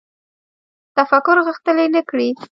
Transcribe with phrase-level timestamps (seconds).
[0.97, 2.29] تفکر غښتلی نه کړي